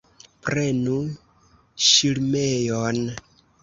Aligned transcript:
Prenu 0.47 0.95
ŝirmejon! 1.91 3.09